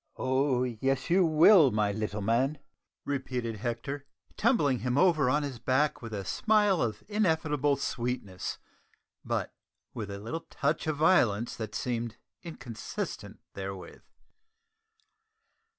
"Oh, 0.17 0.63
yes, 0.63 1.11
you 1.11 1.23
will, 1.23 1.69
my 1.69 1.91
little 1.91 2.21
man!" 2.23 2.57
repeated 3.05 3.57
Hector, 3.57 4.07
tumbling 4.35 4.79
him 4.79 4.97
over 4.97 5.29
on 5.29 5.43
his 5.43 5.59
back 5.59 6.01
with 6.01 6.11
a 6.11 6.25
smile 6.25 6.81
of 6.81 7.03
ineffable 7.07 7.75
sweetness, 7.77 8.57
but 9.23 9.53
with 9.93 10.09
a 10.09 10.17
little 10.17 10.47
touch 10.49 10.87
of 10.87 10.97
violence 10.97 11.55
that 11.57 11.75
seemed 11.75 12.17
inconsistent 12.41 13.41
therewith. 13.53 14.01